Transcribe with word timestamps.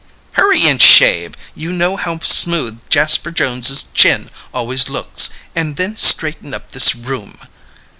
"Hurry 0.31 0.65
and 0.65 0.81
shave, 0.81 1.35
you 1.53 1.71
know 1.71 1.95
how 1.95 2.17
smooth 2.21 2.79
Jasper 2.89 3.29
Jones' 3.29 3.83
chin 3.93 4.31
always 4.51 4.89
looks, 4.89 5.29
and 5.55 5.75
then 5.75 5.95
straighten 5.95 6.55
up 6.55 6.71
this 6.71 6.95
room." 6.95 7.37